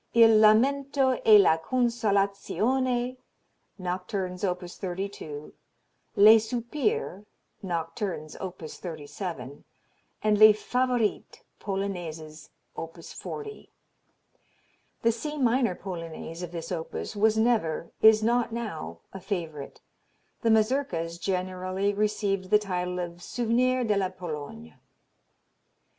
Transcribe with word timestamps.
II 0.15 0.23
Lamento 0.39 1.21
e 1.23 1.37
la 1.37 1.59
Consolazione, 1.59 3.17
Nocturnes, 3.77 4.43
op. 4.43 4.61
32; 4.67 5.51
Les 6.15 6.39
Soupirs, 6.49 7.23
Nocturnes, 7.61 8.35
op. 8.41 8.57
37, 8.67 9.63
and 10.23 10.39
Les 10.39 10.53
Favorites, 10.53 11.43
Polonaises, 11.59 12.49
op. 12.75 12.95
40. 12.97 13.69
The 15.03 15.11
C 15.11 15.37
minor 15.37 15.75
Polonaise 15.75 16.41
of 16.41 16.51
this 16.51 16.71
opus 16.71 17.15
was 17.15 17.37
never, 17.37 17.91
is 18.01 18.23
not 18.23 18.51
now, 18.51 19.01
a 19.13 19.19
favorite. 19.19 19.81
The 20.41 20.49
mazurkas 20.49 21.19
generally 21.19 21.93
received 21.93 22.49
the 22.49 22.57
title 22.57 22.97
of 22.97 23.21
Souvenir 23.21 23.83
de 23.83 23.95
la 23.97 24.09
Pologne. 24.09 24.73